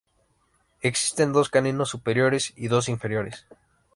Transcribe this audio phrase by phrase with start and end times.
[0.81, 3.45] Existen dos caninos superiores y dos inferiores.